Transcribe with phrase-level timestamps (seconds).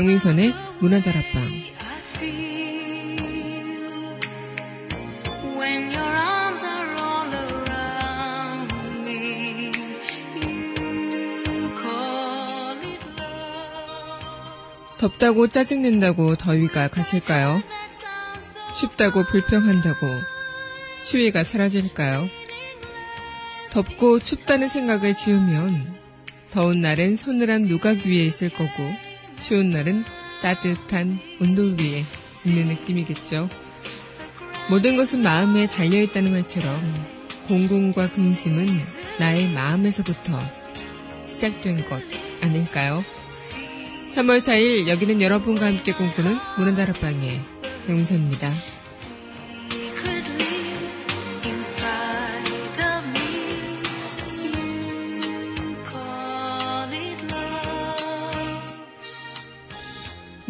[0.00, 1.44] 강민선의 문화다락방.
[14.96, 17.62] 덥다고 짜증낸다고 더위가 가실까요?
[18.78, 20.06] 춥다고 불평한다고
[21.02, 22.26] 추위가 사라질까요?
[23.70, 25.94] 덥고 춥다는 생각을 지으면
[26.52, 29.09] 더운 날은 서늘한 누각 위에 있을 거고
[29.50, 30.04] 추운 날은
[30.42, 32.04] 따뜻한 온돌 위에
[32.46, 33.48] 있는 느낌이겠죠.
[34.70, 37.04] 모든 것은 마음에 달려있다는 말처럼
[37.48, 38.68] 공공과 근심은
[39.18, 40.40] 나의 마음에서부터
[41.26, 42.00] 시작된 것
[42.40, 43.04] 아닐까요?
[44.14, 47.40] 3월 4일 여기는 여러분과 함께 꿈꾸는 문화다락방의
[47.88, 48.52] 배운선입니다.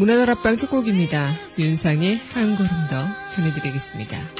[0.00, 1.30] 문화다락방 첫 곡입니다.
[1.58, 2.96] 윤상의 한 걸음 더
[3.34, 4.39] 전해드리겠습니다.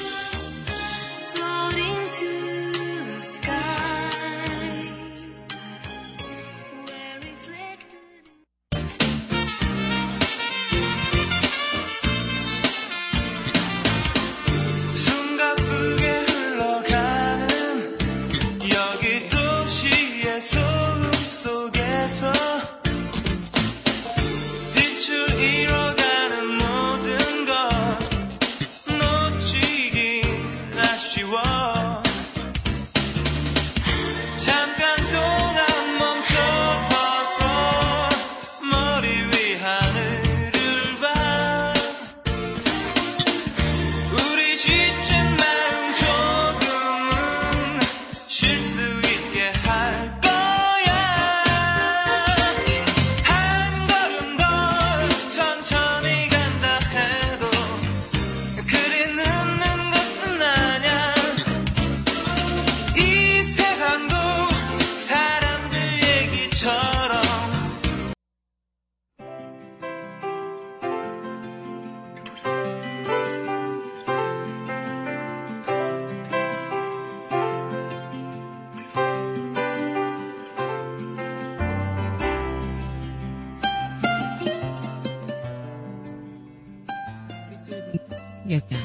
[88.51, 88.77] 여자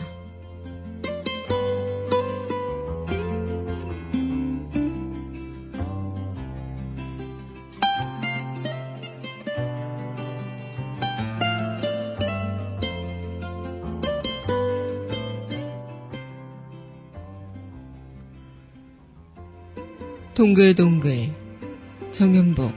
[20.34, 21.32] 동글동글
[22.12, 22.72] 정연복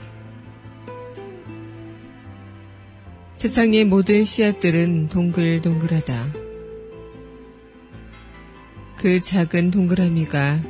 [3.36, 6.39] 세상의 모든 씨앗들은 동글동글하다.
[9.00, 10.60] 그 작은 동그라미가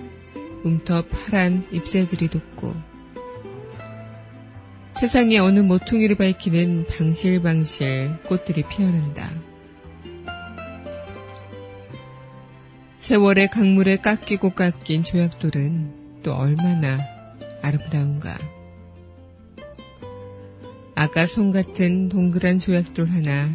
[0.62, 2.76] 움터 파란 잎새들이 돋고
[4.94, 9.28] 세상의 어느 모퉁이를 밝히는 방실방실 꽃들이 피어난다.
[13.00, 16.98] 세월의 강물에 깎이고 깎인 조약돌은 또 얼마나
[17.62, 18.38] 아름다운가.
[20.94, 23.50] 아까 손 같은 동그란 조약돌 하나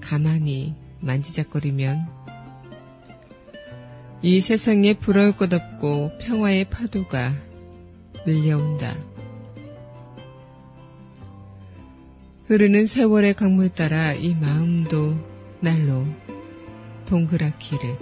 [0.00, 2.23] 가만히 만지작거리면
[4.26, 7.34] 이 세상에 부러울 것 없고 평화의 파도가
[8.24, 8.96] 밀려온다.
[12.46, 15.14] 흐르는 세월의 강물 따라 이 마음도
[15.60, 16.06] 날로
[17.04, 17.98] 동그랗기를.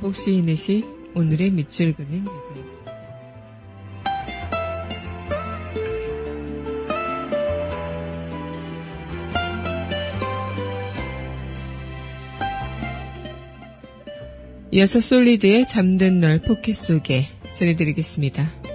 [0.00, 2.75] 복시인의 시 오늘의 밑줄 그는 여자였습니다.
[14.72, 17.22] 이어서 솔리드의 잠든 널 포켓 속에
[17.52, 18.65] 전해드리겠습니다.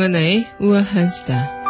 [0.00, 1.60] 강하나의 우아한 수다.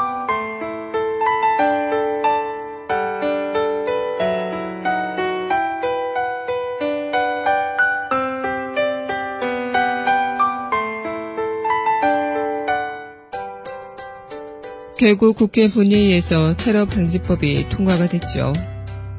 [14.97, 18.53] 결국 국회 본회의에서 테러 방지법이 통과가 됐죠.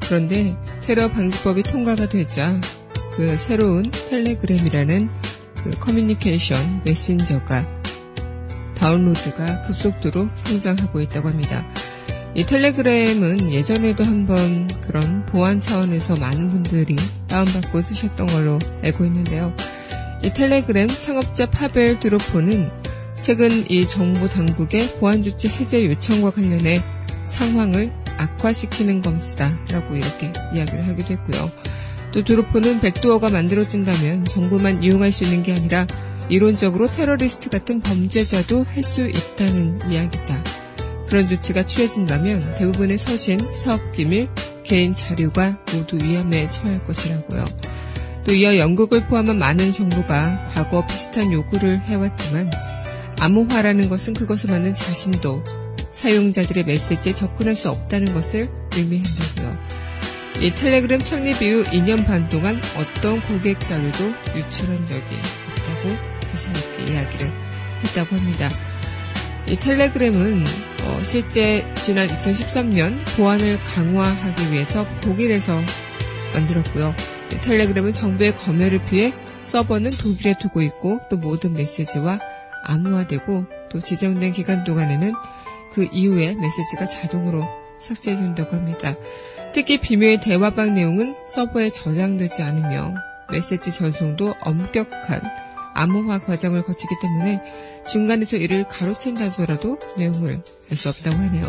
[0.00, 2.58] 그런데 테러 방지법이 통과가 되자
[3.12, 5.10] 그 새로운 텔레그램이라는
[5.56, 7.81] 그 커뮤니케이션 메신저가
[8.82, 11.64] 다운로드가 급속도로 성장하고 있다고 합니다.
[12.34, 16.96] 이 텔레그램은 예전에도 한번 그런 보안 차원에서 많은 분들이
[17.28, 19.54] 다운받고 쓰셨던 걸로 알고 있는데요.
[20.24, 22.70] 이 텔레그램 창업자 파벨 드로포는
[23.20, 26.82] 최근 이 정부 당국의 보안 조치 해제 요청과 관련해
[27.24, 31.52] 상황을 악화시키는 것이다라고 이렇게 이야기를 하기도 했고요.
[32.10, 35.86] 또 드로포는 백도어가 만들어진다면 정부만 이용할 수 있는 게 아니라
[36.32, 40.42] 이론적으로 테러리스트 같은 범죄자도 할 수 있다는 이야기다.
[41.06, 44.28] 그런 조치가 취해진다면 대부분의 서신, 사업 기밀,
[44.64, 47.44] 개인 자료가 모두 위험에 처할 것이라고요.
[48.26, 52.50] 또 이어 영국을 포함한 많은 정부가 과거 비슷한 요구를 해왔지만
[53.20, 55.44] 암호화라는 것은 그것을 만든 자신도
[55.92, 59.58] 사용자들의 메시지에 접근할 수 없다는 것을 의미한다고요.
[60.40, 65.04] 이 텔레그램 창립 이후 2년 반 동안 어떤 고객 자료도 유출한 적이
[65.50, 67.30] 없다고 자신 있게 이야기를
[67.84, 68.48] 했다고 합니다.
[69.46, 70.44] 이 텔레그램은
[70.84, 75.60] 어, 실제 지난 2013년 보안을 강화하기 위해서 독일에서
[76.32, 76.94] 만들었고요.
[77.32, 79.12] 이 텔레그램은 정부의 검열을 피해
[79.42, 82.18] 서버는 독일에 두고 있고 또 모든 메시지와
[82.64, 85.12] 암호화되고 또 지정된 기간 동안에는
[85.72, 87.46] 그 이후에 메시지가 자동으로
[87.78, 88.94] 삭제된다고 합니다.
[89.52, 92.94] 특히 비밀 대화방 내용은 서버에 저장되지 않으며
[93.30, 97.40] 메시지 전송도 엄격한 암호화 과정을 거치기 때문에
[97.88, 101.44] 중간에서 이를 가로챈다더라도 내용을 알 수 없다고 하네요.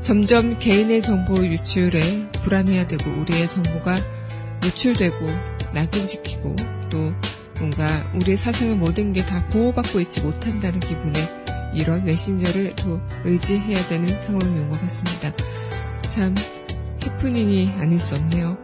[0.00, 3.96] 점점 개인의 정보 유출에 불안해야 되고 우리의 정보가
[4.64, 5.16] 유출되고
[5.74, 6.54] 낙인 찍히고
[6.90, 7.12] 또
[7.58, 11.18] 뭔가 우리의 사생의 모든 게 다 보호받고 있지 못한다는 기분에
[11.74, 15.32] 이런 메신저를 또 의지해야 되는 상황이 온 것 같습니다.
[16.08, 16.34] 참
[17.04, 18.56] 해프닝이 아닐 수 없네요.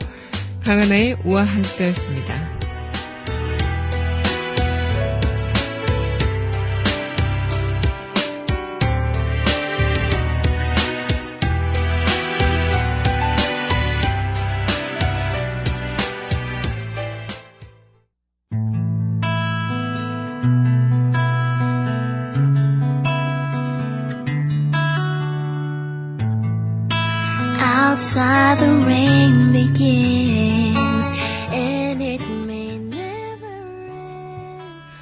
[0.63, 2.62] 강하나의 우아한 수다였습니다.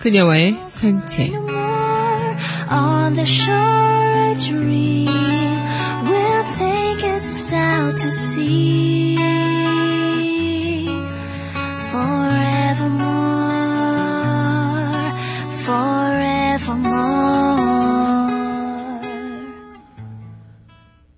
[0.00, 1.32] 그녀와의 산책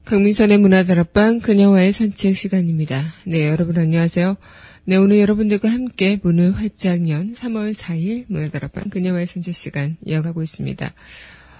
[0.04, 3.00] 강민선의 문화다락방 그녀와의 산책 시간입니다.
[3.26, 4.36] 네, 여러분 안녕하세요.
[4.84, 10.42] 네, 오늘 여러분들과 함께 문을 활짝 연 3월 4일 문화 다락방 그녀와의 산책 시간 이어가고
[10.42, 10.92] 있습니다.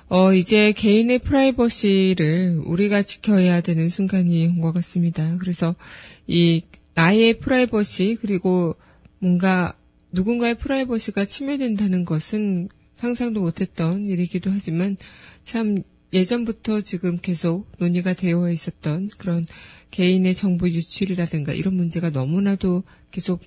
[0.09, 5.37] 어, 이제 개인의 프라이버시를 우리가 지켜야 되는 순간이 온 것 같습니다.
[5.39, 5.77] 그래서
[6.27, 6.63] 이
[6.95, 8.75] 나의 프라이버시 그리고
[9.21, 9.75] 뭔가
[10.11, 14.97] 누군가의 프라이버시가 침해된다는 것은 상상도 못했던 일이기도 하지만
[15.45, 19.45] 참 예전부터 지금 계속 논의가 되어 있었던 그런
[19.91, 23.41] 개인의 정보 유출이라든가 이런 문제가 너무나도 계속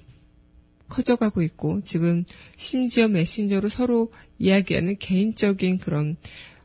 [0.89, 2.24] 커져가고 있고 지금
[2.55, 6.15] 심지어 메신저로 서로 이야기하는 개인적인 그런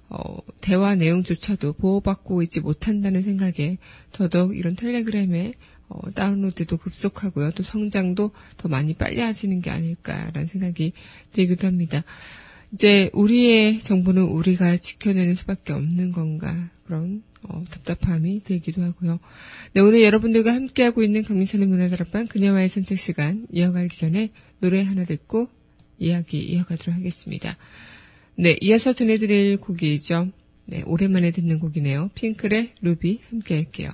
[0.08, 3.78] 어, 대화 내용조차도 보호받고 있지 못한다는 생각에
[4.12, 5.54] 더더욱 이런 텔레그램의
[5.88, 7.52] 어, 다운로드도 급속하고요.
[7.52, 10.92] 또 성장도 더 많이 빨리해지는 게 아닐까라는 생각이
[11.32, 12.04] 들기도 합니다.
[12.72, 19.18] 이제 우리의 정보는 우리가 지켜내는 수밖에 없는 건가 그런 어, 답답함이 들기도 하고요.
[19.72, 25.48] 네, 오늘 여러분들과 함께하고 있는 강민선의 문화다락방 그녀와의 산책 시간 이어가기 전에 노래 하나 듣고
[25.98, 27.56] 이야기 이어가도록 하겠습니다.
[28.36, 30.30] 네, 이어서 전해드릴 곡이죠.
[30.66, 32.10] 네, 오랜만에 듣는 곡이네요.
[32.14, 33.90] 핑클의 루비 함께 할게요.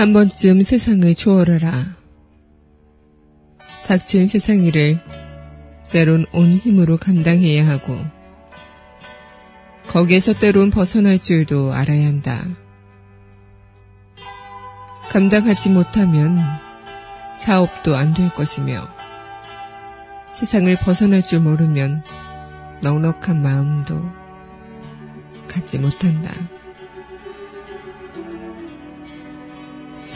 [0.00, 1.70] 한 번쯤 세상을 초월하라.
[3.86, 4.98] 닥친 세상 일을
[5.90, 7.98] 때론 온 힘으로 감당해야 하고
[9.88, 12.46] 거기에서 때론 벗어날 줄도 알아야 한다.
[15.10, 16.38] 감당하지 못하면
[17.36, 18.88] 사업도 안 될 것이며
[20.32, 22.04] 세상을 벗어날 줄 모르면
[22.80, 24.02] 넉넉한 마음도
[25.46, 26.32] 갖지 못한다.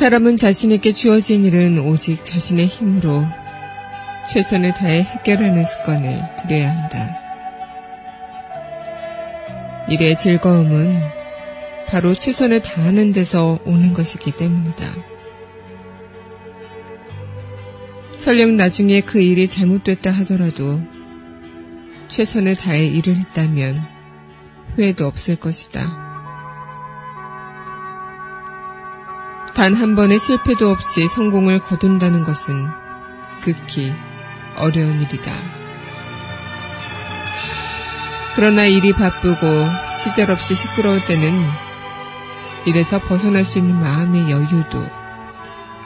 [0.04, 3.24] 사람은 자신에게 주어진 일은 오직 자신의 힘으로
[4.30, 7.16] 최선을 다해 해결하는 습관을 들여야 한다.
[9.88, 11.00] 일의 즐거움은
[11.86, 14.84] 바로 최선을 다하는 데서 오는 것이기 때문이다.
[18.16, 20.82] 설령 나중에 그 일이 잘못됐다 하더라도
[22.08, 23.74] 최선을 다해 일을 했다면
[24.76, 26.03] 후회도 없을 것이다.
[29.64, 32.68] 단 한 번의 실패도 없이 성공을 거둔다는 것은
[33.40, 33.94] 극히
[34.58, 35.32] 어려운 일이다.
[38.36, 39.46] 그러나 일이 바쁘고
[39.96, 41.42] 시절없이 시끄러울 때는
[42.66, 44.86] 일에서 벗어날 수 있는 마음의 여유도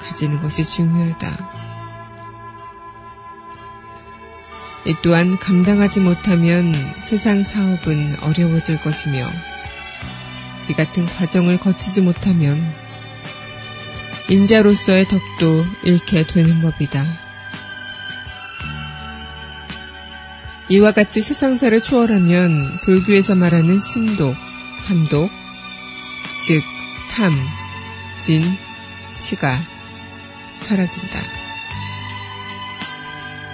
[0.03, 1.51] 가지는 것이 중요하다.
[4.87, 9.29] 이 또한 감당하지 못하면 세상 사업은 어려워질 것이며
[10.69, 12.75] 이 같은 과정을 거치지 못하면
[14.29, 17.05] 인자로서의 덕도 잃게 되는 법이다.
[20.69, 24.37] 이와 같이 세상사를 초월하면 불교에서 말하는 심독,
[24.87, 25.31] 삼독,
[26.43, 26.63] 즉
[27.11, 27.33] 탐,
[28.19, 28.45] 진,
[29.19, 29.59] 치가
[30.61, 31.21] 사라진다.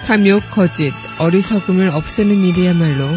[0.07, 3.09] 탐욕, 거짓, 어리석음을 없애는 일이야말로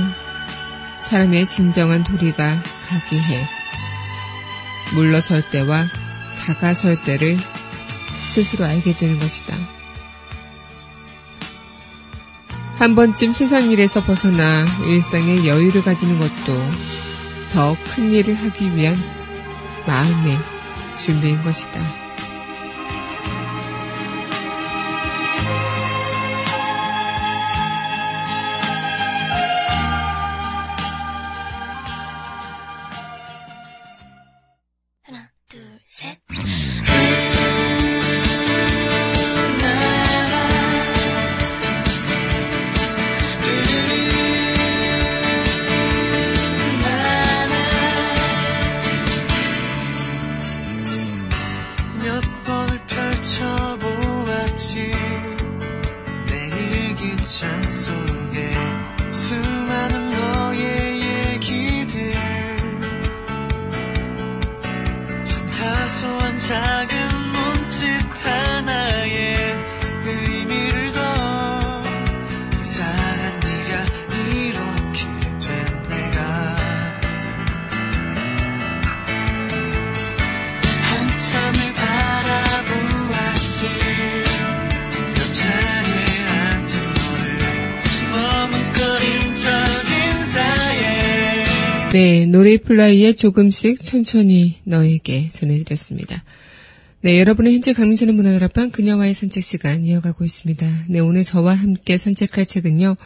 [1.00, 3.48] 사람의 진정한 도리가 가기해
[4.94, 5.86] 물러설 때와
[6.48, 7.36] 다가설 때를
[8.30, 9.54] 스스로 알게 되는 것이다.
[12.76, 16.54] 한 번쯤 세상 일에서 벗어나 일상의 여유를 가지는 것도
[17.52, 18.96] 더 큰 일을 하기 위한
[19.86, 20.38] 마음의
[20.98, 22.07] 준비인 것이다.
[91.90, 96.22] 네, 노래플라이의 조금씩 천천히 너에게 전해드렸습니다.
[97.00, 100.84] 네, 여러분은 현재 강민선의 문화다락방 그녀와의 산책 시간 이어가고 있습니다.
[100.90, 102.96] 네, 오늘 저와 함께 산책할 책은요,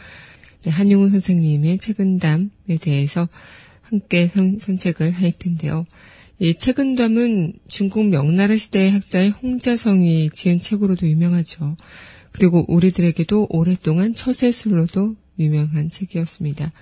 [0.63, 3.29] 네, 한용우 선생님의 책은담에 대해서
[3.83, 5.85] 함께 산, 산책을 할 텐데요.
[6.39, 11.77] 이 책은담은 중국 명나라 시대의 학자의 홍자성이 지은 책으로도 유명하죠.
[12.33, 16.73] 그리고 우리들에게도 오랫동안 처세술로도 유명한 책이었습니다.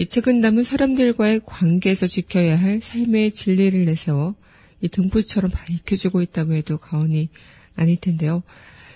[0.00, 4.34] 이 책은 담은 사람들과의 관계에서 지켜야 할 삶의 진리를 내세워
[4.80, 7.28] 이 등불처럼 밝혀주고 있다고 해도 과언이
[7.74, 8.42] 아닐 텐데요.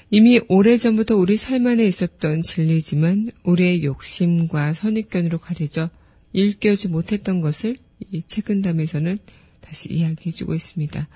[0.09, 5.91] 이미 오래전부터 우리 삶 안에 있었던 진리지만 우리의 욕심과 선입견으로 가려져
[6.33, 7.77] 일깨우지 못했던 것을
[8.11, 9.19] 이 책은담에서는
[9.61, 11.07] 다시 이야기해주고 있습니다.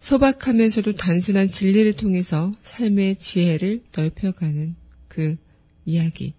[0.00, 4.76] 소박하면서도 단순한 진리를 통해서 삶의 지혜를 넓혀가는
[5.08, 5.36] 그
[5.86, 6.34] 이야기.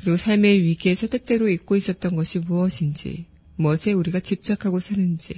[0.00, 3.26] 그리고 삶의 위기에서 때때로 잊고 있었던 것이 무엇인지,
[3.56, 5.34] 무엇에 우리가 집착하고 사는지,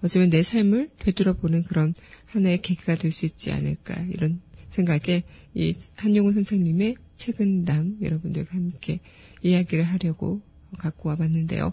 [0.00, 1.92] 어쩌면 내 삶을 되돌아보는 그런
[2.26, 9.00] 하나의 계기가 될 수 있지 않을까, 이런 생각에 이 한용우 선생님의 책은담 여러분들과 함께
[9.42, 10.40] 이야기를 하려고
[10.78, 11.72] 갖고 와봤는데요.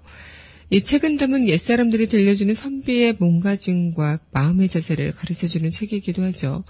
[0.72, 6.63] 이 책은담은 옛사람들이 들려주는 선비의 몸가짐과 마음의 자세를 가르쳐주는 책이기도 하죠.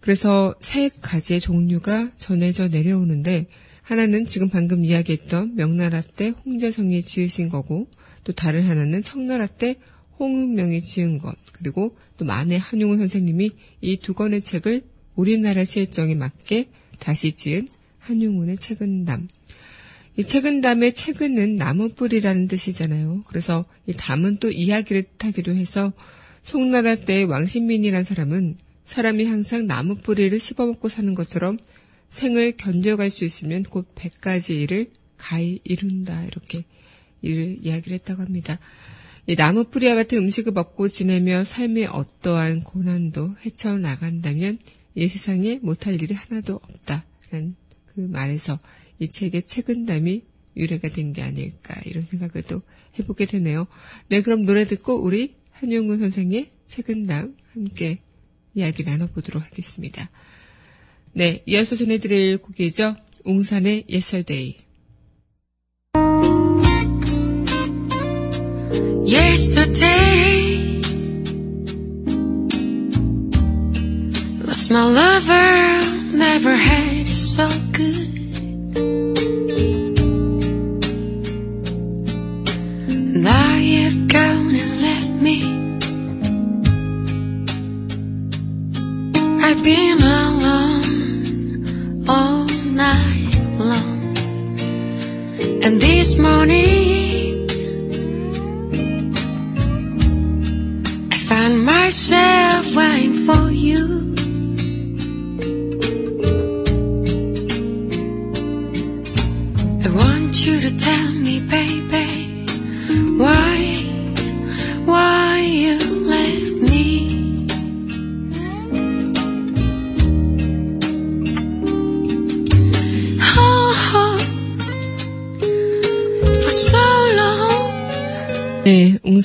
[0.00, 3.48] 그래서 세 가지의 종류가 전해져 내려오는데
[3.90, 7.88] 하나는 지금 방금 이야기했던 명나라 때 홍자성이 지으신 거고
[8.22, 9.78] 또 다른 하나는 청나라 때
[10.20, 14.82] 홍은명이 지은 것, 그리고 또 만해 한용운 선생님이 이 두 권의 책을
[15.16, 16.66] 우리나라 시혜정에 맞게
[17.00, 17.68] 다시 지은
[17.98, 19.26] 한용운의 책은담.
[20.16, 23.22] 이 책은담의 책은은 나무뿌리라는 뜻이잖아요.
[23.26, 25.92] 그래서 이 담은 또 이야기를 뜻하기도 해서
[26.44, 31.58] 송나라 때 왕신민이란 사람은 사람이 항상 나무뿌리를 씹어먹고 사는 것처럼
[32.10, 36.24] 생을 견뎌갈 수 있으면 곧 100가지 일을 가히 이룬다.
[36.24, 36.64] 이렇게
[37.22, 38.58] 일을 이야기를 했다고 합니다.
[39.26, 44.58] 이 나무 뿌리와 같은 음식을 먹고 지내며 삶의 어떠한 고난도 헤쳐나간다면
[44.94, 47.54] 이 세상에 못할 일이 하나도 없다라는
[47.94, 48.58] 그 말에서
[48.98, 50.24] 이 책의 책은담이
[50.56, 52.62] 유래가 된 게 아닐까 이런 생각을 또
[52.98, 53.66] 해보게 되네요.
[54.08, 57.98] 네, 그럼 노래 듣고 우리 한용운 선생의 책은담 함께
[58.54, 60.10] 이야기 나눠보도록 하겠습니다.
[61.12, 62.96] 네, 이어서 전해드릴 곡이죠.
[63.24, 64.56] 웅산의 Yesterday.
[69.06, 70.80] Yesterday,
[74.46, 75.80] lost my lover,
[76.14, 78.08] never had it so good.
[83.12, 85.42] Now you've gone and left me.
[89.42, 90.39] I've been alone
[92.80, 94.16] night long,
[95.64, 97.46] and this morning.
[101.14, 103.82] I find myself waiting for you.
[109.84, 112.29] I want you to tell me, baby,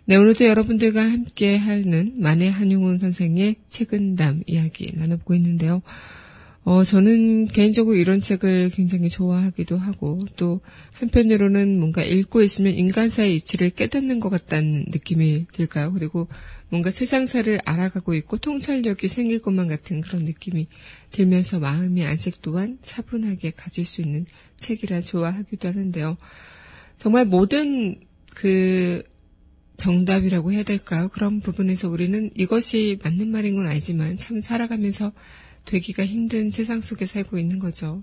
[0.06, 5.80] 네, 오늘도 여러분들과 함께 하는 만해 한용운 선생의 책은담 이야기 나눠보고 있는데요.
[6.64, 10.60] 어, 저는 개인적으로 이런 책을 굉장히 좋아하기도 하고, 또
[10.94, 15.92] 한편으로는 뭔가 읽고 있으면 인간사의 이치를 깨닫는 것 같다는 느낌이 들까요?
[15.92, 16.28] 그리고
[16.68, 20.68] 뭔가 세상사를 알아가고 있고 통찰력이 생길 것만 같은 그런 느낌이
[21.10, 24.24] 들면서 마음의 안식 또한 차분하게 가질 수 있는
[24.56, 26.16] 책이라 좋아하기도 하는데요.
[26.96, 27.96] 정말 모든
[28.34, 29.02] 그
[29.76, 31.08] 정답이라고 해야 될까요?
[31.08, 35.12] 그런 부분에서 우리는 이것이 맞는 말인 건 알지만 참 살아가면서
[35.64, 38.02] 되기가 힘든 세상 속에 살고 있는 거죠.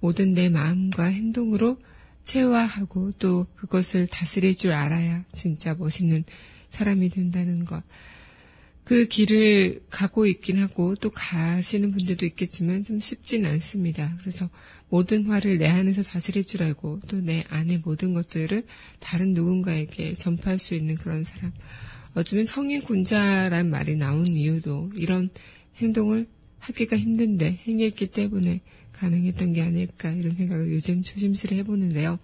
[0.00, 1.78] 모든 내 마음과 행동으로
[2.24, 6.24] 체화하고 또 그것을 다스릴 줄 알아야 진짜 멋있는
[6.70, 7.82] 사람이 된다는 것.
[8.84, 14.16] 그 길을 가고 있긴 하고 또 가시는 분들도 있겠지만 좀 쉽지는 않습니다.
[14.20, 14.48] 그래서
[14.88, 18.64] 모든 화를 내 안에서 다스릴 줄 알고 또 내 안의 모든 것들을
[18.98, 21.52] 다른 누군가에게 전파할 수 있는 그런 사람.
[22.14, 25.28] 어쩌면 성인 군자란 말이 나온 이유도 이런
[25.76, 26.26] 행동을
[26.58, 28.60] 하기가 힘든데 행했기 때문에
[28.92, 32.18] 가능했던 게 아닐까 이런 생각을 요즘 조심스레 해보는데요.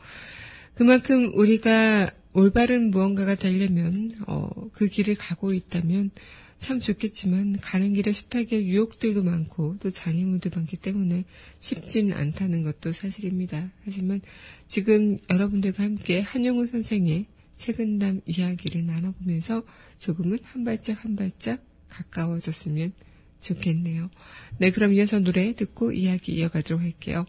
[0.74, 6.10] 그만큼 우리가 올바른 무언가가 되려면 어, 그 길을 가고 있다면
[6.58, 11.24] 참 좋겠지만 가는 길에 숱하게 유혹들도 많고 또 장애물도 많기 때문에
[11.60, 13.70] 쉽진 않다는 것도 사실입니다.
[13.84, 14.20] 하지만
[14.66, 19.62] 지금 여러분들과 함께 한용우 선생의 책은담 이야기를 나눠보면서
[19.98, 22.92] 조금은 한 발짝 한 발짝 가까워졌으면
[23.44, 24.10] 좋겠네요.
[24.58, 27.26] 네, 그럼 이어서 노래 듣고 이야기 이어가도록 할게요.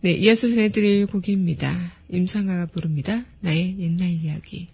[0.00, 1.74] 네, 이어서 전해드릴 곡입니다.
[2.08, 3.24] 임상아가 부릅니다.
[3.40, 4.68] 나의 옛날 이야기.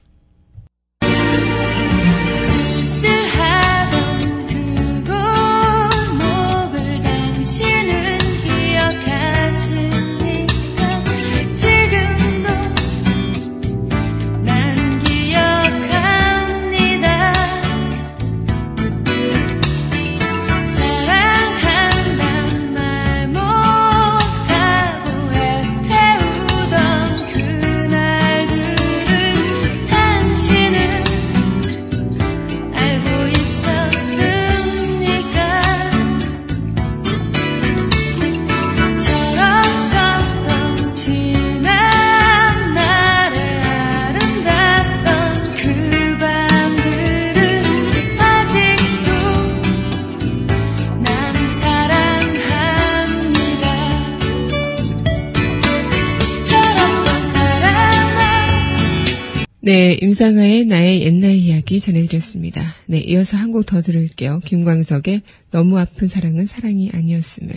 [60.02, 62.60] 임상아의 나의 옛날 이야기 전해드렸습니다.
[62.86, 64.40] 네, 이어서 한 곡 더 들을게요.
[64.44, 67.52] 김광석의 너무 아픈 사랑은 사랑이 아니었음을.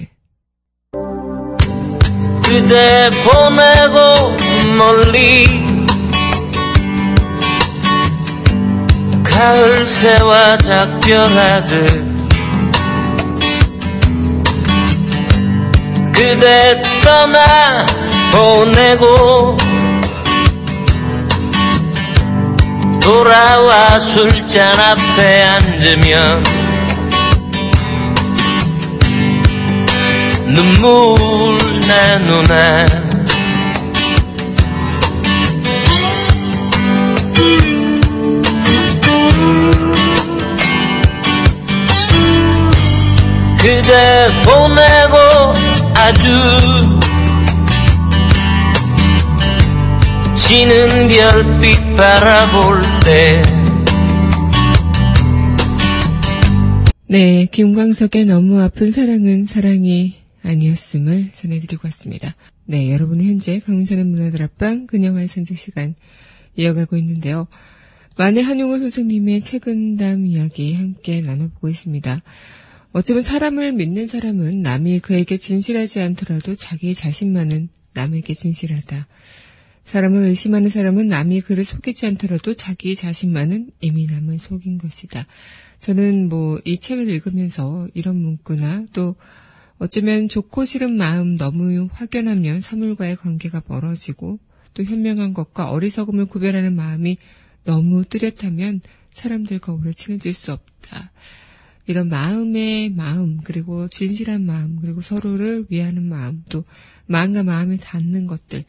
[2.44, 3.98] 그대 보내고
[4.78, 5.48] 멀리
[9.24, 12.16] 가을 새와 작별하듯
[16.14, 17.86] 그대 떠나
[18.32, 19.58] 보내고
[23.06, 26.44] 돌아와 술잔 앞에 앉으면
[30.48, 32.88] 눈물 내 눈에
[43.62, 45.18] 그대 보내고
[45.94, 46.95] 아주
[50.48, 53.42] 지는 별빛 바라볼 때
[57.08, 62.36] 네, 김광석의 너무 아픈 사랑은 사랑이 아니었음을 전해드리고 왔습니다.
[62.66, 65.96] 네, 여러분은 현재 강민선의 문화들 앞방 그녀와의 산책 시간
[66.56, 67.48] 이어가고 있는데요.
[68.16, 72.22] 만해 한용우 선생님의 최근담 이야기 함께 나눠보고 있습니다.
[72.92, 79.08] 어쩌면 사람을 믿는 사람은 남이 그에게 진실하지 않더라도 자기 자신만은 남에게 진실하다.
[79.86, 85.26] 사람을 의심하는 사람은 남이 그를 속이지 않더라도 자기 자신만은 이미 남을 속인 것이다.
[85.80, 89.15] 저는 뭐 이 책을 읽으면서 이런 문구나 또
[89.78, 94.39] 어쩌면 좋고 싫은 마음 너무 확연하면 사물과의 관계가 멀어지고
[94.74, 97.17] 또 현명한 것과 어리석음을 구별하는 마음이
[97.63, 101.12] 너무 뚜렷하면 사람들과 오래 친해질 수 없다.
[101.88, 106.63] 이런 마음의 마음, 그리고 진실한 마음, 그리고 서로를 위하는 마음, 또
[107.06, 108.63] 마음과 마음에 닿는 것들.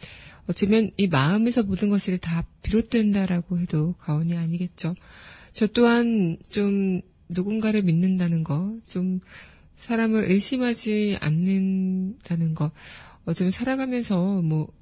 [0.48, 4.94] 어쩌면 이 마음에서 모든 것이 다 비롯된다라고 해도 과언이 아니겠죠.
[5.52, 9.20] 저 또한 좀 누군가를 믿는다는 거, 좀
[9.76, 12.70] 사람을 의심하지 않는다는 거,
[13.24, 14.72] 어쩌면 살아가면서 뭐,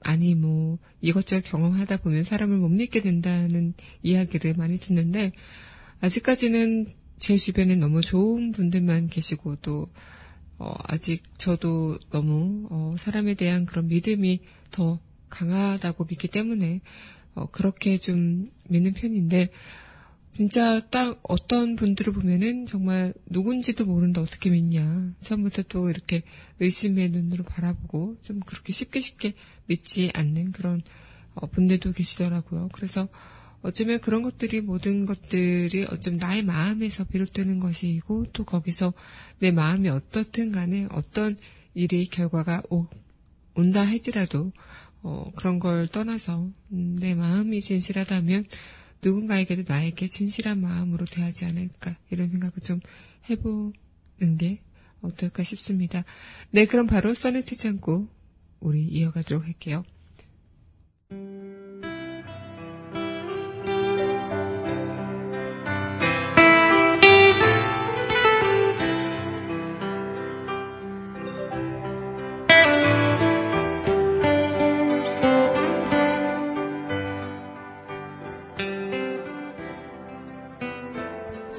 [0.00, 5.32] 아니 뭐, 이것저것 경험하다 보면 사람을 못 믿게 된다는 이야기를 많이 듣는데,
[6.00, 9.88] 아직까지는 제 주변에 너무 좋은 분들만 계시고 또
[10.58, 16.80] 어, 아직 저도 너무 어, 사람에 대한 그런 믿음이 더 강하다고 믿기 때문에
[17.34, 19.50] 어, 그렇게 좀 믿는 편인데
[20.30, 26.22] 진짜 딱 어떤 분들을 보면은 정말 누군지도 모르는데 어떻게 믿냐 처음부터 또 이렇게
[26.60, 29.34] 의심의 눈으로 바라보고 좀 그렇게 쉽게 쉽게
[29.66, 30.82] 믿지 않는 그런
[31.34, 32.68] 어, 분들도 계시더라고요.
[32.72, 33.08] 그래서
[33.62, 38.92] 어쩌면 그런 것들이 모든 것들이 어쩌면 나의 마음에서 비롯되는 것이고 또 거기서
[39.40, 41.36] 내 마음이 어떻든 간에 어떤
[41.74, 42.86] 일이 결과가 오,
[43.54, 44.52] 온다 할지라도
[45.02, 48.46] 어, 그런 걸 떠나서 음, 내 마음이 진실하다면
[49.02, 52.80] 누군가에게도 나에게 진실한 마음으로 대하지 않을까 이런 생각을 좀
[53.30, 54.60] 해보는 게
[55.00, 56.04] 어떨까 싶습니다.
[56.50, 58.08] 네, 그럼 바로 써내 채창고
[58.60, 59.84] 우리 이어가도록 할게요.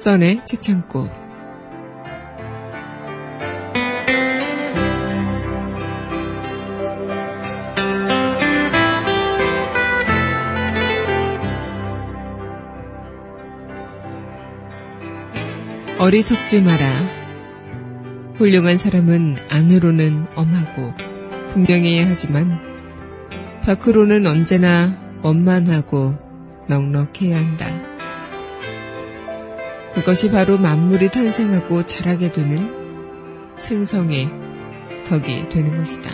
[0.00, 1.10] 써내 채창고
[15.98, 16.86] 어리석지 마라.
[18.36, 20.94] 훌륭한 사람은 안으로는 엄하고
[21.50, 22.58] 분명해야 하지만
[23.64, 26.14] 밖으로는 언제나 원만하고
[26.68, 27.79] 넉넉해야 한다.
[29.94, 32.70] 그것이 바로 만물이 탄생하고 자라게 되는
[33.58, 34.28] 생성의
[35.08, 36.10] 덕이 되는 것이다.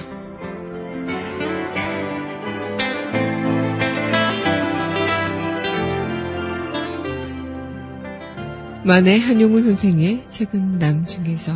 [8.85, 11.53] 만해 한용우 선생의 책은 남 중에서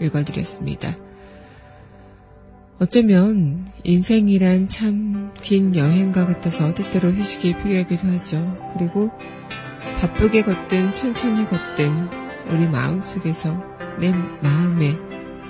[0.00, 0.96] 읽어드렸습니다.
[2.78, 8.72] 어쩌면 인생이란 참 긴 여행과 같아서 때때로 휴식이 필요하기도 하죠.
[8.78, 9.10] 그리고
[10.00, 12.08] 바쁘게 걷든 천천히 걷든
[12.48, 13.62] 우리 마음 속에서
[13.98, 14.96] 내 마음에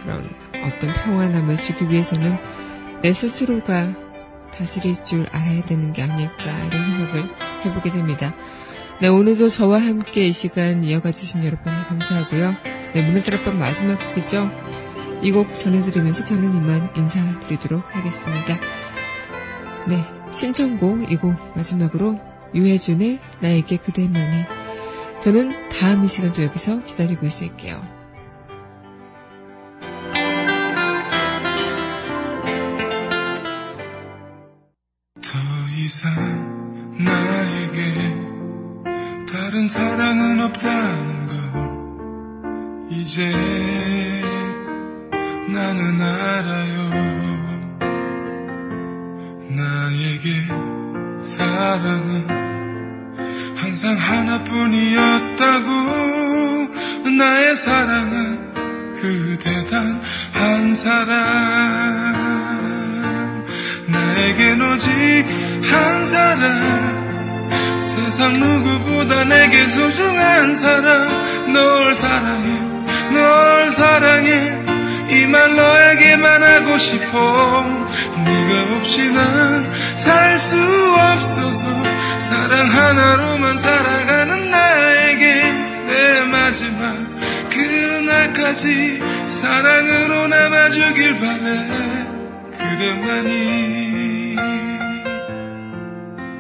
[0.03, 0.29] 그런
[0.64, 2.37] 어떤 평안함을 주기 위해서는
[3.03, 3.88] 내 스스로가
[4.53, 7.31] 다스릴 줄 알아야 되는 게 아닐까 이런 생각을
[7.64, 8.35] 해보게 됩니다.
[9.01, 12.55] 네, 오늘도 저와 함께 이 시간 이어가 주신 여러분 감사하고요.
[12.95, 14.51] 네, 문화드랍밤 마지막 곡이죠.
[15.23, 18.59] 이 곡 전해드리면서 저는 이만 인사드리도록 하겠습니다.
[19.88, 22.18] 네, 신청곡 이 곡 마지막으로
[22.55, 24.45] 유해준의 나에게 그대만이.
[25.21, 27.81] 저는 다음 이 시간도 여기서 기다리고 있을게요.
[35.23, 35.38] 더
[35.77, 36.11] 이상
[36.99, 37.95] 나에게
[39.33, 41.37] 다른 사랑은 없다는 걸
[42.91, 43.31] 이제
[45.49, 46.91] 나는 알아요
[49.55, 50.49] 나에게
[51.21, 52.41] 사랑은
[53.72, 55.70] 항상 하나뿐이었다고
[57.16, 58.52] 나의 사랑은
[59.00, 59.98] 그대 단
[60.35, 61.14] 한 사람.
[63.87, 65.26] 나에겐 오직
[65.70, 67.50] 한 사람.
[67.80, 71.52] 세상 누구보다 내게 소중한 사람.
[71.54, 72.61] 널 사랑해
[73.14, 74.61] 널 사랑해.
[75.08, 77.64] 이 말 너에게만 하고 싶어.
[78.24, 81.66] 네가 없이 난 살 수 없어서
[82.28, 85.42] 사랑 하나로만 살아가는 나에게
[85.87, 86.96] 내 마지막
[87.50, 92.12] 그날까지 사랑으로 남아주길 바래.
[92.52, 93.91] 그대만이